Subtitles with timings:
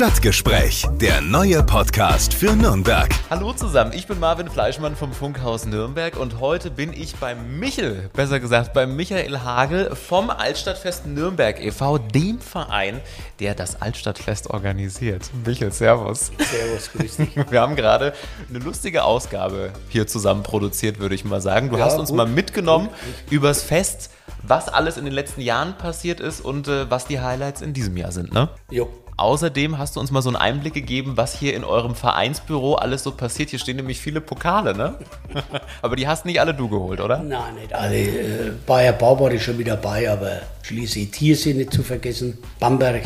[0.00, 3.08] Stadtgespräch, der neue Podcast für Nürnberg.
[3.30, 8.10] Hallo zusammen, ich bin Marvin Fleischmann vom Funkhaus Nürnberg und heute bin ich beim Michel,
[8.12, 13.00] besser gesagt beim Michael Hagel vom Altstadtfest Nürnberg e.V., dem Verein,
[13.40, 15.30] der das Altstadtfest organisiert.
[15.46, 16.30] Michel, servus.
[16.40, 17.36] Servus, grüß dich.
[17.50, 18.12] Wir haben gerade
[18.50, 21.70] eine lustige Ausgabe hier zusammen produziert, würde ich mal sagen.
[21.70, 22.18] Du Ja, hast uns gut.
[22.18, 22.90] mal mitgenommen
[23.30, 24.10] übers Fest,
[24.42, 27.96] was alles in den letzten Jahren passiert ist und äh, was die Highlights in diesem
[27.96, 28.50] Jahr sind, ne?
[28.70, 28.90] Jo.
[29.18, 33.02] Außerdem hast du uns mal so einen Einblick gegeben, was hier in eurem Vereinsbüro alles
[33.02, 33.48] so passiert.
[33.48, 34.94] Hier stehen nämlich viele Pokale, ne?
[35.82, 37.22] aber die hast nicht alle du geholt, oder?
[37.22, 37.96] Nein, nicht alle.
[37.96, 42.36] Äh, Bayer Baubart ist schon mit dabei, aber schließlich Tiersee nicht zu vergessen.
[42.60, 43.02] Bamberg,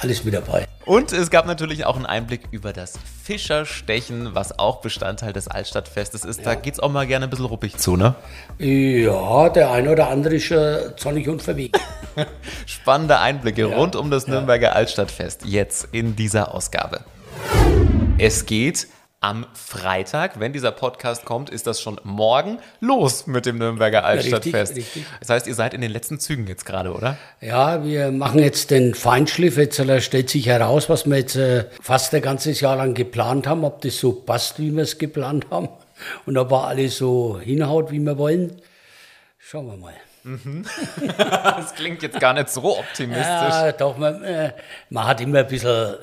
[0.00, 0.66] alles mit dabei.
[0.86, 6.24] Und es gab natürlich auch einen Einblick über das Fischerstechen, was auch Bestandteil des Altstadtfestes
[6.24, 6.44] ist.
[6.44, 8.14] Da geht's auch mal gerne ein bisschen ruppig zu, ne?
[8.58, 11.72] Ja, der eine oder andere ist schon zornig und verwegen.
[12.66, 17.00] Spannende Einblicke rund um das Nürnberger Altstadtfest jetzt in dieser Ausgabe.
[18.18, 18.86] Es geht
[19.24, 24.76] am Freitag, wenn dieser Podcast kommt, ist das schon morgen los mit dem Nürnberger Altstadtfest.
[24.76, 25.06] richtig.
[25.20, 27.16] Das heißt, ihr seid in den letzten Zügen jetzt gerade, oder?
[27.40, 29.56] Ja, wir machen jetzt den Feinschliff.
[29.56, 33.46] Jetzt äh, stellt sich heraus, was wir jetzt äh, fast ein ganzes Jahr lang geplant
[33.46, 35.70] haben, ob das so passt, wie wir es geplant haben
[36.26, 38.60] und ob alles so hinhaut, wie wir wollen.
[39.38, 39.94] Schauen wir mal.
[41.28, 43.26] Das klingt jetzt gar nicht so optimistisch.
[43.26, 44.52] Ja, doch, man, äh,
[44.90, 45.96] man hat immer ein bisschen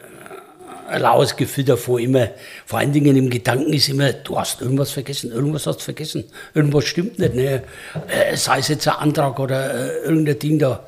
[0.92, 2.30] ein laues Gefühl davor, immer,
[2.66, 6.26] vor allen Dingen im Gedanken ist immer, du hast irgendwas vergessen, irgendwas hast du vergessen,
[6.54, 7.64] irgendwas stimmt nicht, ne?
[8.08, 10.86] Äh, sei es jetzt ein Antrag oder äh, irgendein Ding da.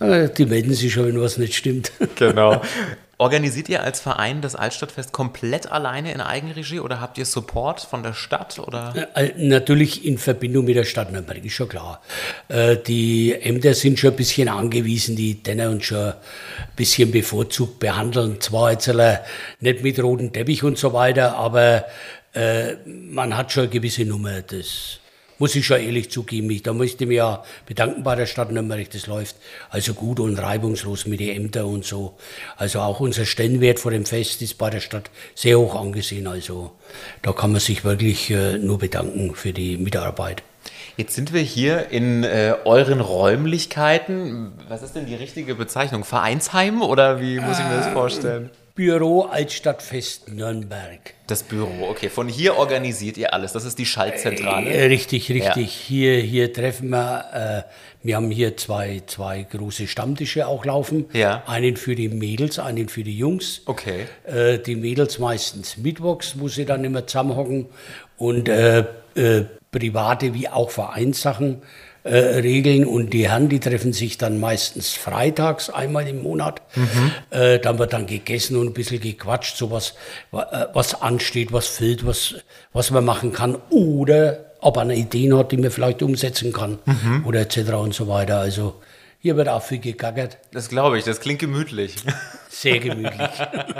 [0.00, 1.92] Äh, die melden sich schon, wenn was nicht stimmt.
[2.16, 2.62] Genau.
[3.18, 8.02] Organisiert ihr als Verein das Altstadtfest komplett alleine in Eigenregie oder habt ihr Support von
[8.02, 9.08] der Stadt oder?
[9.14, 12.00] Äh, Natürlich in Verbindung mit der Stadt Nürnberg, ist schon klar.
[12.48, 16.14] Äh, Die Ämter sind schon ein bisschen angewiesen, die denen uns schon ein
[16.76, 18.40] bisschen bevorzugt behandeln.
[18.40, 19.18] Zwar jetzt äh,
[19.60, 21.84] nicht mit rotem Teppich und so weiter, aber
[22.34, 24.42] äh, man hat schon eine gewisse Nummer.
[24.42, 24.98] Das
[25.44, 26.48] muss ich schon ehrlich zugeben.
[26.48, 29.36] Ich, da möchte ich mich ja bedanken bei der Stadt Nürnberg, das läuft
[29.68, 32.14] also gut und reibungslos mit den Ämtern und so.
[32.56, 36.28] Also auch unser Stellenwert vor dem Fest ist bei der Stadt sehr hoch angesehen.
[36.28, 36.72] Also
[37.20, 40.42] da kann man sich wirklich äh, nur bedanken für die Mitarbeit.
[40.96, 44.54] Jetzt sind wir hier in äh, euren Räumlichkeiten.
[44.70, 46.04] Was ist denn die richtige Bezeichnung?
[46.04, 48.48] Vereinsheim oder wie muss ich mir das vorstellen?
[48.74, 51.14] Büro Altstadtfest Nürnberg.
[51.28, 52.08] Das Büro, okay.
[52.08, 53.52] Von hier organisiert ihr alles.
[53.52, 54.68] Das ist die Schaltzentrale.
[54.68, 55.66] Äh, Richtig, richtig.
[55.66, 55.86] Ja.
[55.86, 57.70] Hier, hier treffen wir, äh,
[58.04, 61.06] wir haben hier zwei, zwei große Stammtische auch laufen.
[61.12, 61.44] Ja.
[61.46, 63.62] Einen für die Mädels, einen für die Jungs.
[63.66, 64.06] Okay.
[64.24, 67.66] Äh, die Mädels meistens mittwochs, wo sie dann immer zusammenhocken
[68.16, 68.80] und äh,
[69.14, 71.62] äh, private wie auch Vereinssachen
[72.04, 72.86] äh, regeln.
[72.86, 76.62] Und die Herren, die treffen sich dann meistens freitags einmal im Monat.
[77.30, 79.94] Äh, dann wird dann gegessen und ein bisschen gequatscht, so was,
[80.30, 82.36] wa- äh, was ansteht, was fehlt, was,
[82.72, 83.56] was man machen kann.
[83.70, 86.78] Oder ob man Ideen hat, die man vielleicht umsetzen kann.
[87.26, 87.72] Oder etc.
[87.74, 88.38] und so weiter.
[88.38, 88.80] Also
[89.24, 90.36] hier wird auch viel gegackert.
[90.52, 91.96] Das glaube ich, das klingt gemütlich.
[92.50, 93.30] Sehr gemütlich.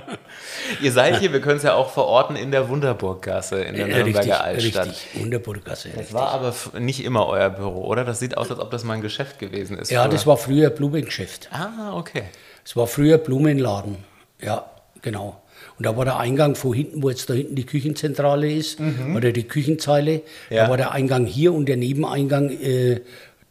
[0.81, 3.93] ihr seid hier, wir können es ja auch verorten, in der Wunderburggasse in der Äh,
[3.97, 4.87] richtig, Nürnberger Altstadt.
[4.89, 5.21] richtig.
[5.21, 5.91] Wunderburggasse.
[5.95, 8.07] Das war aber nicht immer euer Büro, oder?
[8.07, 9.91] Das sieht aus, als ob das mal ein Geschäft gewesen ist.
[9.91, 10.13] Ja, früher.
[10.13, 11.51] das war früher Blumengeschäft.
[11.53, 12.23] Ah, okay.
[12.65, 13.99] Es war früher Blumenladen.
[14.41, 14.65] Ja,
[15.03, 15.43] genau.
[15.77, 18.79] Und da war der Eingang von hinten, wo jetzt da hinten die Küchenzentrale ist,
[19.15, 20.23] oder die Küchenzeile.
[20.49, 20.65] Ja.
[20.65, 23.03] Da war der Eingang hier und der Nebeneingang äh,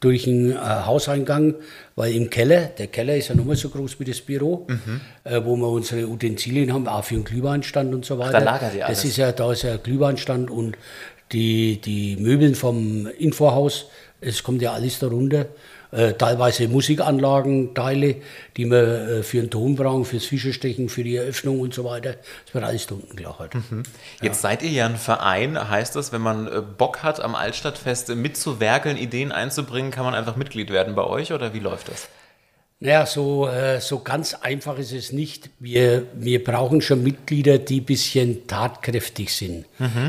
[0.03, 1.55] durch den äh, Hauseingang,
[1.95, 4.67] weil im Keller, der Keller ist ja nochmal so groß wie das Büro,
[5.23, 8.41] äh, wo wir unsere Utensilien haben, auch für den Glühweinstand und so weiter.
[8.41, 8.99] lagert ihr alles?
[8.99, 10.77] Das ist ja, da ist ja ein Glühweinstand und
[11.31, 13.87] die, die Möbeln vom Infohaus,
[14.19, 15.47] es kommt ja alles darunter.
[15.93, 18.15] Äh, teilweise Musikanlagen, Teile,
[18.57, 22.15] die wir äh, für den Ton brauchen, fürs Fischerstechen, für die Eröffnung und so weiter.
[22.45, 23.53] Das wird alles unten gelagert.
[24.21, 25.69] Jetzt seid ihr ja ein Verein.
[25.69, 30.35] Heißt das, wenn man äh, Bock hat, am Altstadtfest mitzuwerkeln, Ideen einzubringen, kann man einfach
[30.35, 32.09] Mitglied werden bei euch oder wie läuft das?
[32.83, 35.49] Naja, so, äh, so ganz einfach ist es nicht.
[35.57, 39.65] Wir, wir brauchen schon Mitglieder, die ein bisschen tatkräftig sind.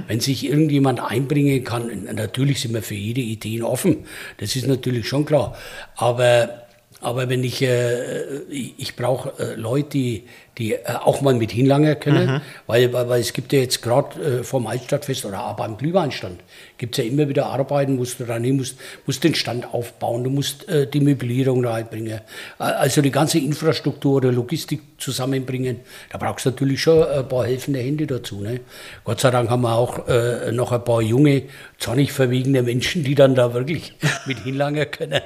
[0.09, 4.07] Wenn sich irgendjemand einbringen kann, natürlich sind wir für jede Idee offen,
[4.39, 5.57] das ist natürlich schon klar.
[5.95, 6.64] Aber,
[7.05, 10.25] aber wenn ich, äh, ich, ich brauche äh, Leute, die,
[10.59, 14.41] die äh, auch mal mit hinlangen können, weil, weil, weil es gibt ja jetzt gerade
[14.41, 16.41] äh, vom Altstadtfest oder auch beim Glühweinstand,
[16.79, 20.25] gibt es ja immer wieder Arbeiten, musst du dann hin, musst, musst den Stand aufbauen,
[20.25, 22.21] du musst äh, die Möblierung reinbringen,
[22.59, 25.81] äh, also die ganze Infrastruktur oder Logistik zusammenbringen.
[26.11, 28.41] Da brauchst du natürlich schon ein paar helfende Hände dazu.
[28.41, 28.61] Ne?
[29.05, 31.43] Gott sei Dank haben wir auch äh, noch ein paar junge,
[31.79, 33.95] zornig verwegene Menschen, die dann da wirklich
[34.27, 35.21] mit hinlangen können.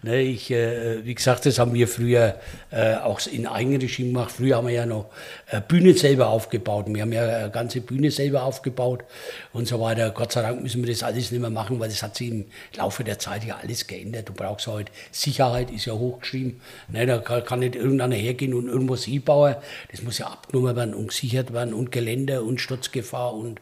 [0.00, 2.36] Ne, ich, äh, wie gesagt, das haben wir früher
[2.70, 4.30] äh, auch in Eigenregie gemacht.
[4.30, 5.06] Früher haben wir ja noch
[5.50, 6.86] äh, Bühne selber aufgebaut.
[6.88, 9.02] Wir haben ja eine ganze Bühne selber aufgebaut
[9.52, 10.10] und so weiter.
[10.10, 12.44] Gott sei Dank müssen wir das alles nicht mehr machen, weil das hat sich im
[12.76, 14.28] Laufe der Zeit ja alles geändert.
[14.28, 16.60] Du brauchst heute Sicherheit, ist ja hochgeschrieben.
[16.86, 19.56] Ne, da kann, kann nicht irgendeiner hergehen und irgendwas hinbauen.
[19.90, 23.58] Das muss ja abgenommen werden und gesichert werden und Gelände und Sturzgefahr und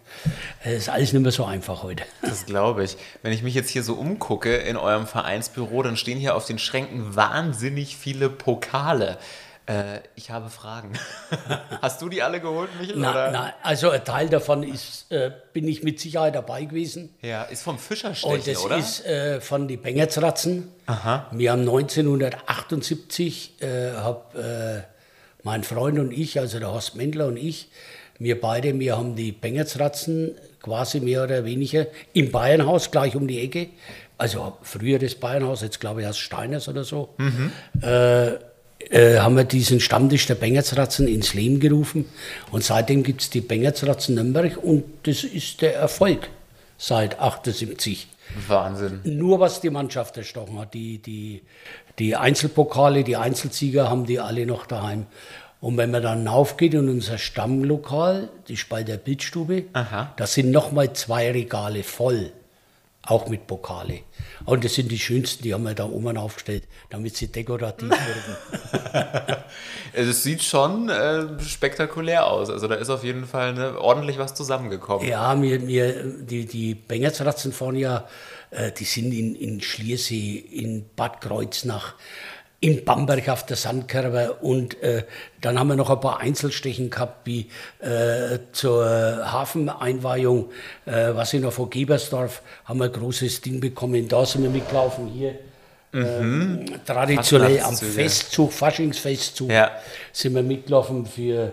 [0.65, 2.05] äh, das ist alles nicht mehr so einfach heute.
[2.21, 2.99] Das glaube ich.
[3.23, 6.59] Wenn ich mich jetzt hier so umgucke in eurem Vereinsbüro, dann stehen hier auf den
[6.59, 9.19] Schränken wahnsinnig viele Pokale.
[9.67, 10.93] Äh, ich habe Fragen.
[11.83, 12.99] Hast du die alle geholt, Michael?
[12.99, 17.13] Na, na, also ein Teil davon ist, äh, bin ich mit Sicherheit dabei gewesen.
[17.21, 18.77] Ja, ist vom Fischerstechen, Und das oder?
[18.77, 20.71] ist äh, von den Bengertsratzen.
[20.87, 21.27] Aha.
[21.33, 24.83] Wir haben 1978, äh, hab, äh,
[25.43, 27.69] mein Freund und ich, also der Horst Mendler und ich,
[28.19, 33.41] wir beide, wir haben die Bengertsratzen quasi mehr oder weniger im Bayernhaus gleich um die
[33.41, 33.69] Ecke.
[34.19, 37.15] Also früher das Bayernhaus, jetzt glaube ich aus Steiners oder so.
[37.83, 38.35] Äh,
[38.91, 42.07] äh, haben wir diesen Stammtisch der Bengertsratzen ins Leben gerufen.
[42.51, 46.29] Und seitdem gibt es die Bengertsratzen Nürnberg und das ist der Erfolg
[46.79, 48.09] seit 78
[48.49, 49.01] Wahnsinn.
[49.05, 50.75] nur was die Mannschaft erstochen hat.
[50.75, 51.43] Die, die,
[51.99, 55.07] die Einzelpokale, die Einzelzieger haben die alle noch daheim.
[55.61, 60.13] Und wenn man dann aufgeht in unser Stammlokal, die Spalter Bildstube, Aha.
[60.17, 62.31] da sind nochmal zwei Regale voll,
[63.07, 64.01] auch mit Pokale.
[64.45, 69.37] Und das sind die schönsten, die haben wir da oben aufgestellt, damit sie dekorativ wirken.
[69.93, 72.51] Es sieht schon äh, spektakulär aus.
[72.51, 75.09] Also da ist auf jeden Fall ne, ordentlich was zusammengekommen.
[75.09, 78.07] Ja, mir, mir, die, die Bengertsratzen fahren ja,
[78.51, 81.95] äh, die sind in, in Schliersee, in Bad Kreuznach,
[82.61, 85.05] in Bamberg auf der Sandkerbe und äh,
[85.41, 87.49] dann haben wir noch ein paar Einzelstechen gehabt, wie
[87.81, 90.51] äh, zur Hafeneinweihung,
[90.87, 94.09] äh, was ich noch von Gebersdorf, haben wir ein großes Ding bekommen.
[94.09, 95.35] Da sind wir mitgelaufen, hier.
[95.93, 97.77] ähm, traditionell am.
[97.77, 99.71] Festzug, Faschingsfestzug, Ja.
[100.13, 101.53] sind wir mitgelaufen für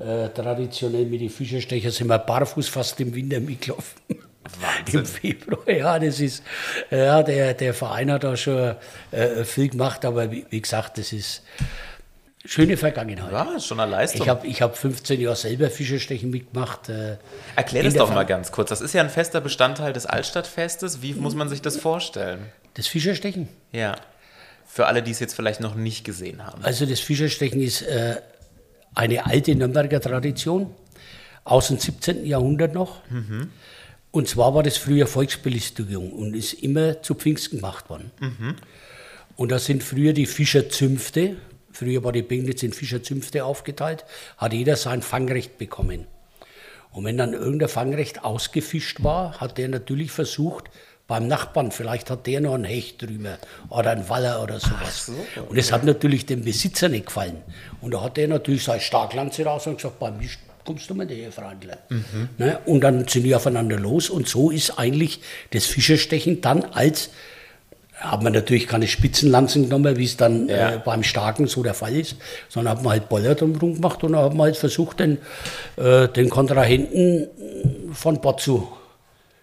[0.00, 4.00] äh, traditionell mit den Fischerstecher sind wir barfuß fast im Winter mitgelaufen.
[4.92, 6.42] Im Februar, ja, das ist,
[6.90, 8.76] ja, der, der Verein hat da schon
[9.10, 11.42] äh, viel gemacht, aber wie, wie gesagt, das ist
[12.44, 13.32] schöne Vergangenheit.
[13.32, 14.22] Ja, schon eine Leistung.
[14.22, 16.88] Ich habe ich hab 15 Jahre selber Fischerstechen mitgemacht.
[16.90, 17.16] Äh,
[17.56, 18.68] Erklär das doch Ver- mal ganz kurz.
[18.68, 21.00] Das ist ja ein fester Bestandteil des Altstadtfestes.
[21.00, 22.40] Wie muss man sich das vorstellen?
[22.74, 23.48] Das Fischerstechen?
[23.72, 23.96] Ja.
[24.66, 26.62] Für alle, die es jetzt vielleicht noch nicht gesehen haben.
[26.64, 28.16] Also das Fischerstechen ist äh,
[28.94, 30.74] eine alte Nürnberger Tradition
[31.44, 32.24] aus dem 17.
[32.26, 33.00] Jahrhundert noch.
[34.14, 38.12] Und zwar war das früher Volksbelustigung und ist immer zu Pfingsten gemacht worden.
[39.34, 41.34] Und da sind früher die Fischerzünfte,
[41.72, 44.04] früher war die Pegnitz in Fischerzünfte aufgeteilt,
[44.36, 46.06] hat jeder sein Fangrecht bekommen.
[46.92, 50.70] Und wenn dann irgendein Fangrecht ausgefischt war, hat der natürlich versucht,
[51.08, 53.38] beim Nachbarn, vielleicht hat der noch einen Hecht drüber
[53.68, 55.10] oder einen Waller oder sowas.
[55.48, 57.42] Und es hat natürlich dem Besitzer nicht gefallen.
[57.80, 60.28] Und da hat der natürlich seine Starklanze raus und gesagt, bei mir
[60.64, 61.78] kommst du mal her, Freundler.
[62.38, 62.58] Ne?
[62.66, 65.20] Und dann sind die aufeinander los und so ist eigentlich
[65.52, 67.10] das Fischerstechen dann als
[68.00, 70.74] haben wir natürlich keine Spitzenlanzen genommen, wie es dann Ja.
[70.74, 72.16] äh, beim Starken so der Fall ist,
[72.48, 75.18] sondern haben wir halt Boller drum gemacht und haben halt versucht, den,
[75.76, 77.28] äh, den Kontrahenten
[77.92, 78.68] von Bord zu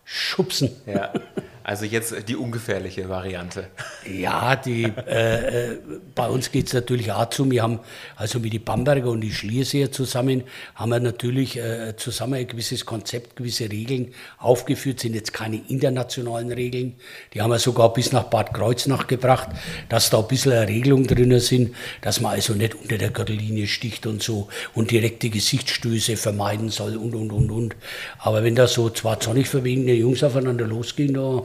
[0.03, 0.71] schubsen.
[0.85, 1.13] Ja.
[1.63, 3.67] Also jetzt die ungefährliche Variante.
[4.11, 5.77] Ja, die, äh, äh,
[6.15, 7.49] bei uns geht es natürlich auch zu.
[7.51, 7.79] Wir haben
[8.15, 10.43] also mit die Bamberger und die Schlierseer zusammen,
[10.75, 16.51] haben wir natürlich äh, zusammen ein gewisses Konzept, gewisse Regeln aufgeführt, sind jetzt keine internationalen
[16.51, 16.95] Regeln.
[17.33, 19.49] Die haben wir sogar bis nach Bad Kreuznach gebracht,
[19.89, 23.67] dass da ein bisschen eine Regelung drin sind, dass man also nicht unter der Gürtellinie
[23.67, 27.75] sticht und so und direkte Gesichtsstöße vermeiden soll und, und, und, und.
[28.17, 31.43] Aber wenn da so zwei zornig verwegene Jungs aufeinander losgehen, da,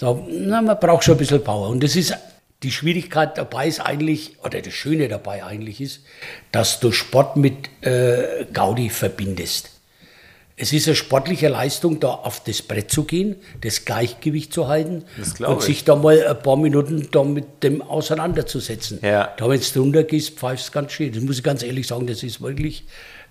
[0.00, 1.68] da, na, man braucht schon ein bisschen Power.
[1.68, 2.14] Und das ist,
[2.62, 6.00] die Schwierigkeit dabei ist eigentlich, oder das Schöne dabei eigentlich ist,
[6.52, 9.70] dass du Sport mit äh, Gaudi verbindest.
[10.60, 15.04] Es ist eine sportliche Leistung, da auf das Brett zu gehen, das Gleichgewicht zu halten
[15.38, 15.64] und ich.
[15.64, 18.98] sich da mal ein paar Minuten da mit dem auseinanderzusetzen.
[19.02, 19.32] Ja.
[19.36, 21.12] Da, wenn du drunter gehst, pfeifst ganz schön.
[21.12, 22.84] Das muss ich ganz ehrlich sagen, das ist wirklich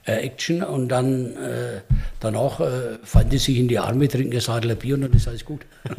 [0.08, 0.64] äh, Action.
[0.64, 1.82] Und dann äh,
[2.20, 5.28] danach äh, fallen die sich in die Arme, trinken ein Sadler Bier und dann ist
[5.28, 5.62] alles gut.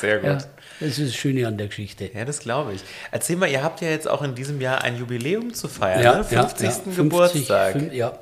[0.00, 0.26] Sehr gut.
[0.28, 0.38] Ja,
[0.80, 2.10] das ist das Schöne an der Geschichte.
[2.14, 2.80] Ja, das glaube ich.
[3.10, 6.12] Erzähl mal, ihr habt ja jetzt auch in diesem Jahr ein Jubiläum zu feiern, Ja,
[6.12, 6.26] ne?
[6.30, 6.64] ja, 50.
[6.66, 7.76] ja, 50, Geburtstag.
[7.76, 8.18] fün- ja.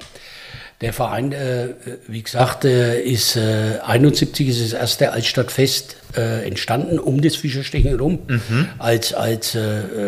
[0.81, 1.71] Der Verein, äh,
[2.07, 7.99] wie gesagt, äh, ist äh, 71 ist das erste Altstadtfest äh, entstanden um das Fischerstechen
[7.99, 8.69] rum, Mhm.
[8.79, 9.61] als, als äh,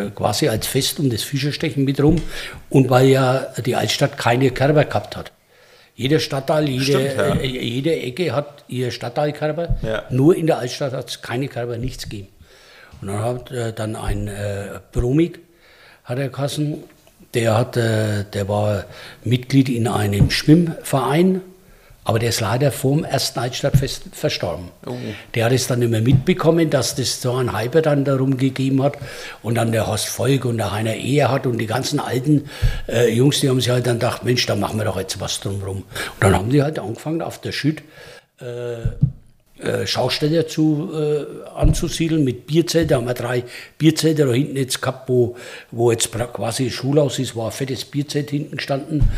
[0.07, 2.23] äh, quasi als Fest um das Fischerstechen mit rum
[2.69, 5.33] und weil ja die Altstadt keine Kerber gehabt hat.
[5.97, 7.35] Jeder Stadtteil, jede, Stimmt, ja.
[7.35, 9.77] äh, jede Ecke hat ihr Stadtteilkerber.
[9.83, 10.05] Ja.
[10.11, 12.29] Nur in der Altstadt hat es keine Kerber, nichts gegeben.
[13.03, 15.41] Und dann hat äh, dann ein äh, Bromig,
[16.05, 16.85] hat er Kassen,
[17.35, 18.85] der, hat, der war
[19.25, 21.43] Mitglied in einem Schwimmverein,
[22.03, 24.71] aber der ist leider vor dem ersten Altstadtfest verstorben.
[24.87, 24.97] Oh.
[25.35, 28.95] Der hat es dann immer mitbekommen, dass das so ein Hyper dann darum gegeben hat.
[29.43, 32.49] Und dann der Horst Volk und der Heiner Ehe und die ganzen alten
[32.89, 35.41] äh, Jungs, die haben sich halt dann gedacht, Mensch, da machen wir doch jetzt was
[35.41, 35.79] drumherum.
[35.79, 35.85] Und
[36.21, 37.83] dann haben die halt angefangen auf der Schütt
[38.41, 38.89] äh,
[39.87, 42.89] Schausteller zu, äh, anzusiedeln mit Bierzelten.
[42.89, 43.45] Da haben wir drei
[43.79, 45.37] Bierzelte da hinten jetzt gehabt, wo,
[45.71, 49.11] wo jetzt quasi Schulhaus ist, war ein fettes Bierzelt hinten gestanden.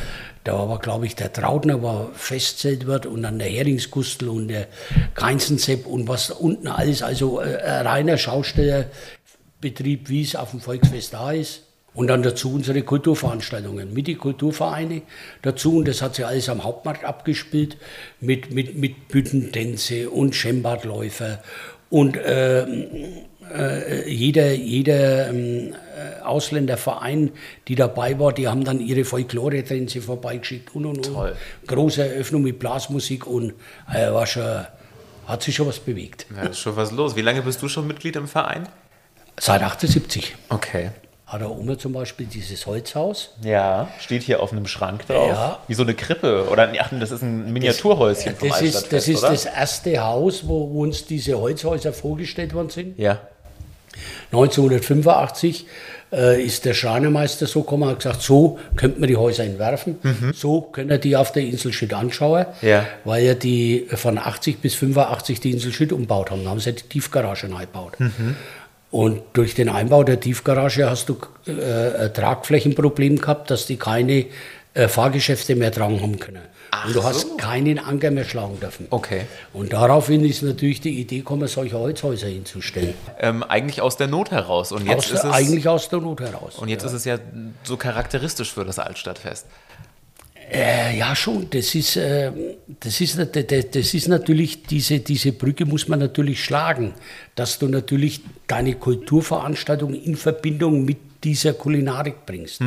[0.44, 4.66] Da war, glaube ich, der Trautner war Festzeltwirt und dann der Heringsgustel und der
[5.14, 11.14] Keinzensepp und was unten alles, also äh, ein reiner Schaustellerbetrieb, wie es auf dem Volksfest
[11.14, 11.62] da ist.
[11.94, 15.02] Und dann dazu unsere Kulturveranstaltungen mit die Kulturvereine
[15.42, 15.76] dazu.
[15.76, 17.76] Und das hat sich alles am Hauptmarkt abgespielt
[18.20, 21.42] mit, mit, mit Büttentänze und Schembadläufer.
[21.90, 27.32] Und äh, äh, jeder, jeder ähm, äh, Ausländerverein,
[27.68, 31.14] die dabei war, die haben dann ihre Folklore-Tänze vorbeigeschickt und und und.
[31.14, 31.37] Toll.
[31.66, 33.52] Große Eröffnung mit Blasmusik und
[33.92, 34.64] äh, war schon,
[35.26, 36.26] hat sich schon was bewegt.
[36.34, 37.16] Ja, ist schon was los.
[37.16, 38.68] Wie lange bist du schon Mitglied im Verein?
[39.38, 40.90] Seit 78 Okay.
[41.33, 43.31] Hat da oben zum Beispiel dieses Holzhaus.
[43.43, 45.29] Ja, steht hier auf einem Schrank drauf.
[45.29, 45.59] Ja.
[45.67, 46.47] Wie so eine Krippe.
[46.51, 49.31] Oder ach, das ist ein Miniaturhäuschen vom Das ist, das ist oder?
[49.33, 52.99] das erste Haus, wo uns diese Holzhäuser vorgestellt worden sind.
[52.99, 53.21] Ja.
[54.33, 55.67] 1985
[56.12, 59.97] äh, ist der Schreinermeister so gekommen und hat gesagt, so könnte man die Häuser entwerfen,
[60.35, 62.69] so können wir die auf der Insel Schütt anschauen, Mhm.
[62.69, 62.87] Ja.
[63.05, 66.45] weil ja die von 80 bis 85 die Insel Schütt umbaut haben.
[66.45, 67.99] Da haben sie die Tiefgarage neu gebaut.
[68.01, 68.37] Mhm.
[68.92, 74.26] Und durch den Einbau der Tiefgarage hast du äh, Tragflächenproblem gehabt, dass die keine
[74.75, 76.42] äh, Fahrgeschäfte mehr tragen haben können.
[76.70, 77.08] Ach und du so.
[77.08, 78.87] hast keinen Anker mehr schlagen dürfen.
[78.90, 79.22] Okay.
[79.54, 82.92] Und daraufhin ist natürlich die Idee gekommen, solche Holzhäuser hinzustellen.
[83.18, 84.72] Ähm, eigentlich aus der Not heraus.
[84.72, 86.58] Und jetzt Aus, ist es, eigentlich aus der Not heraus.
[86.58, 87.18] und jetzt ist es ja
[87.62, 89.46] so charakteristisch für das Altstadtfest.
[90.52, 91.49] Äh, ja, schon.
[91.49, 92.30] Das ist, äh,
[92.78, 96.92] das, ist, das, ist natürlich, diese, diese Brücke muss man natürlich schlagen,
[97.35, 102.61] dass du natürlich deine Kulturveranstaltung in Verbindung mit dieser Kulinarik bringst.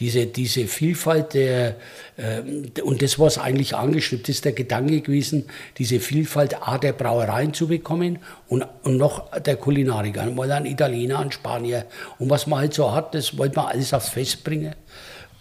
[0.00, 1.76] Diese, diese Vielfalt der,
[2.18, 5.44] ähm, und das, was eigentlich angeschrieben ist, der Gedanke gewesen,
[5.78, 10.18] diese Vielfalt A der Brauereien zu bekommen und, und noch der Kulinarik.
[10.18, 11.86] Einmal ein Italiener, ein Spanier.
[12.18, 14.74] Und was man halt so hat, das wollte man alles aufs Fest bringen.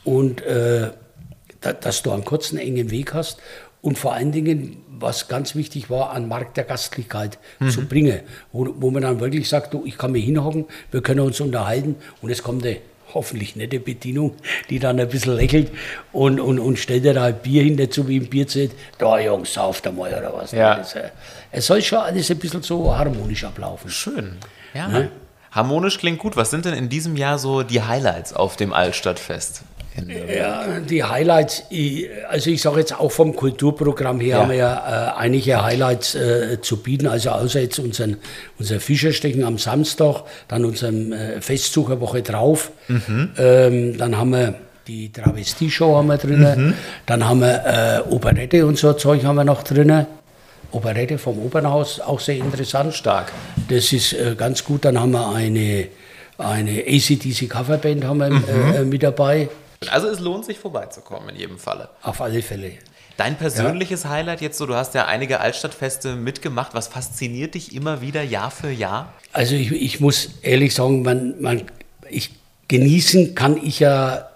[0.04, 0.92] Und äh,
[1.62, 3.40] da, dass du einen kurzen, engen Weg hast
[3.82, 7.40] und vor allen Dingen, was ganz wichtig war, einen Markt der Gastlichkeit
[7.70, 8.20] zu bringen,
[8.52, 11.96] wo, wo man dann wirklich sagt, du, ich kann mich hinhocken, wir können uns unterhalten
[12.22, 12.78] und es kommt eine
[13.14, 14.36] hoffentlich nette Bedienung,
[14.70, 15.72] die dann ein bisschen lächelt
[16.12, 19.54] und, und, und stellt dir da ein Bier hin, dazu wie im Bierzelt, da Jungs,
[19.54, 20.52] sauft einmal oder was.
[20.52, 20.76] Ja.
[20.76, 21.10] Das, äh,
[21.52, 23.90] es soll schon alles ein bisschen so harmonisch ablaufen.
[23.90, 24.38] Schön.
[24.74, 25.10] Ja.
[25.52, 26.38] Harmonisch klingt gut.
[26.38, 29.64] Was sind denn in diesem Jahr so die Highlights auf dem Altstadtfest?
[30.34, 31.64] Ja, die Highlights,
[32.30, 34.42] also ich sage jetzt auch vom Kulturprogramm her, Ja.
[34.42, 37.08] haben wir ja äh, einige Highlights äh, zu bieten.
[37.08, 38.18] Also außer jetzt unseren,
[38.58, 42.72] unser Fischerstechen am Samstag, dann unseren äh, Festsucherwoche drauf.
[43.38, 44.56] Ähm, dann haben wir
[44.88, 46.74] die Travestie-Show haben wir drin.
[47.06, 50.06] Dann haben wir äh, Operette und so Zeug haben wir noch drin.
[50.72, 52.94] Operette vom Opernhaus, auch sehr interessant.
[52.94, 53.32] Stark.
[53.70, 54.86] Das ist äh, ganz gut.
[54.86, 55.88] Dann haben wir eine,
[56.38, 58.28] eine ACDC Coverband haben wir,
[58.76, 59.50] äh, mit dabei.
[59.90, 61.90] Also es lohnt sich vorbeizukommen in jedem Falle.
[62.04, 62.74] Auf alle Fälle.
[63.18, 66.74] Dein persönliches Highlight jetzt so, du hast ja einige Altstadtfeste mitgemacht.
[66.76, 69.14] Was fasziniert dich immer wieder Jahr für Jahr?
[69.34, 71.64] Also ich, ich muss ehrlich sagen, man, man,
[72.10, 72.32] ich,
[72.68, 74.30] genießen kann ich ja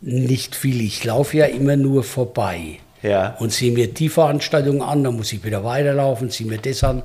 [0.00, 0.80] nicht viel.
[0.80, 3.36] Ich laufe ja immer nur vorbei Ja.
[3.38, 7.02] und sehe mir die Veranstaltung an, dann muss ich wieder weiterlaufen, ziehe mir das an.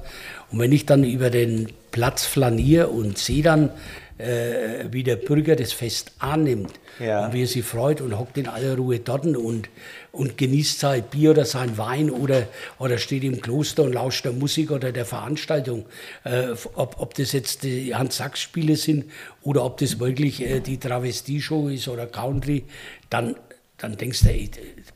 [0.51, 3.69] Und wenn ich dann über den Platz flaniere und sehe dann,
[4.17, 7.25] äh, wie der Bürger das Fest annimmt Ja.
[7.25, 9.69] und wie er sich freut und hockt in aller Ruhe dort und,
[10.11, 12.47] und genießt sein Bier oder sein Wein oder,
[12.79, 15.85] oder steht im Kloster und lauscht der Musik oder der Veranstaltung.
[16.23, 19.05] Äh, ob, ob das jetzt die Hans-Sachs-Spiele sind
[19.41, 22.63] oder ob das wirklich äh, die Travestie-Show ist oder Country,
[23.09, 23.35] dann,
[23.77, 24.49] dann denkst du, ey,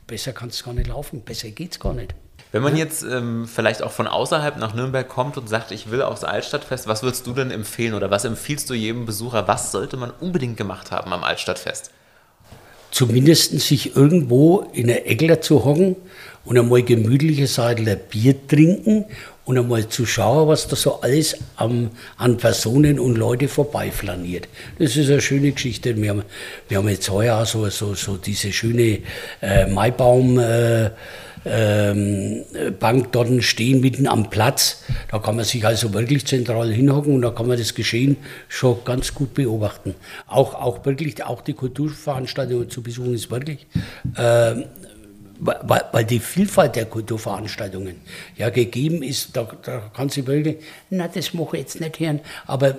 [0.07, 2.15] besser kann es gar nicht laufen, besser geht's gar nicht.
[2.51, 6.01] Wenn man jetzt ähm, vielleicht auch von außerhalb nach Nürnberg kommt und sagt, ich will
[6.01, 9.47] aufs Altstadtfest, was würdest du denn empfehlen oder was empfiehlst du jedem Besucher?
[9.47, 11.91] Was sollte man unbedingt gemacht haben am Altstadtfest?
[12.91, 15.95] zumindest sich irgendwo in der Ecke zu hocken
[16.45, 19.05] und einmal gemütliche Seidler Bier trinken
[19.49, 24.47] und einmal zu schauen, was da so alles am, an Personen und Leute vorbeiflaniert.
[24.77, 25.99] Das ist eine schöne Geschichte.
[25.99, 26.21] Wir haben,
[26.67, 28.99] wir haben jetzt heuer auch so, so, so diese schöne
[29.41, 30.37] äh, Maibaum.
[30.37, 30.91] Äh,
[31.45, 32.43] ähm,
[32.81, 34.83] Bank dort stehen, mitten am Platz.
[35.09, 38.17] Da kann man sich also wirklich zentral hinhocken und da kann man das Geschehen
[38.49, 39.95] schon ganz gut beobachten.
[40.27, 43.67] Auch, auch wirklich, auch die Kulturveranstaltungen zu besuchen ist wirklich,
[44.17, 44.63] äh,
[45.39, 47.95] weil, weil, die Vielfalt der Kulturveranstaltungen
[48.35, 50.57] ja gegeben ist, da, da kann sie wirklich,
[50.89, 52.75] na, das mache ich jetzt nicht hören, aber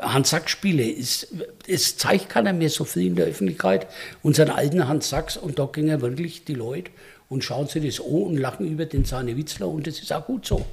[0.00, 1.28] Hans Sachs Spiele, ist,
[1.66, 3.86] es zeigt keiner mehr so viel in der Öffentlichkeit,
[4.22, 6.90] unseren alten Hans Sachs und da gingen wirklich die Leute
[7.28, 10.26] und schauen sich das an und lachen über den Sahne Witzler und das ist auch
[10.26, 10.66] gut so.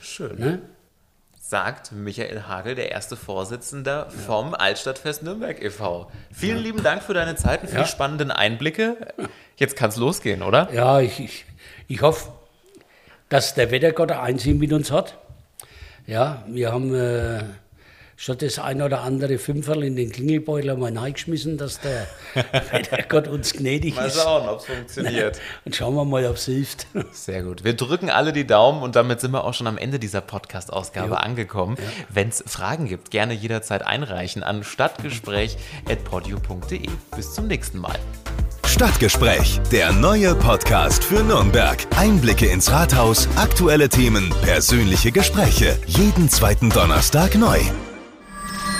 [0.00, 0.38] Schön.
[0.38, 0.60] Ne?
[1.46, 4.08] Sagt Michael Hagel, der erste Vorsitzende ja.
[4.08, 6.10] vom Altstadtfest Nürnberg e.V.
[6.32, 6.62] Vielen ja.
[6.62, 7.82] lieben Dank für deine Zeit und für ja.
[7.82, 8.96] die spannenden Einblicke.
[9.56, 10.72] Jetzt kann es losgehen, oder?
[10.72, 11.44] Ja, ich, ich,
[11.86, 12.32] ich hoffe,
[13.28, 15.18] dass der Wettergott ein Einsehen mit uns hat.
[16.06, 16.94] Ja, wir haben.
[16.94, 17.44] Äh,
[18.16, 22.06] schon das ein oder andere Fünferl in den Klingelbeutel mal reingeschmissen, dass der
[23.08, 24.16] Gott uns gnädig mal ist.
[24.16, 25.40] Mal schauen, ob es funktioniert.
[25.64, 26.86] Und schauen wir mal, ob es hilft.
[27.12, 27.64] Sehr gut.
[27.64, 31.20] Wir drücken alle die Daumen und damit sind wir auch schon am Ende dieser Podcast-Ausgabe
[31.20, 31.76] angekommen.
[31.78, 31.84] Ja.
[32.08, 36.88] Wenn es Fragen gibt, gerne jederzeit einreichen an stadtgespräch.podio.de.
[37.16, 37.98] Bis zum nächsten Mal.
[38.66, 41.78] Stadtgespräch, der neue Podcast für Nürnberg.
[41.96, 45.78] Einblicke ins Rathaus, aktuelle Themen, persönliche Gespräche.
[45.86, 47.60] Jeden zweiten Donnerstag neu.